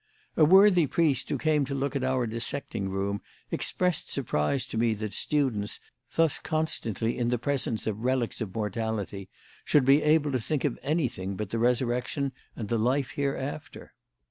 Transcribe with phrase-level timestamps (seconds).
[0.35, 4.95] A worthy priest who came to look at our dissecting room expressed surprise to me
[4.95, 5.79] that students,
[6.15, 9.29] thus constantly in the presence of relics of mortality,
[9.63, 13.93] should be able to think of anything but the resurrection and the life hereafter.